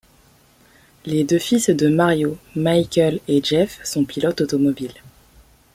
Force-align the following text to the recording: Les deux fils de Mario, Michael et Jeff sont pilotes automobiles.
Les 1.05 1.23
deux 1.23 1.37
fils 1.37 1.69
de 1.69 1.87
Mario, 1.87 2.35
Michael 2.55 3.19
et 3.27 3.39
Jeff 3.43 3.79
sont 3.83 4.03
pilotes 4.03 4.41
automobiles. 4.41 4.99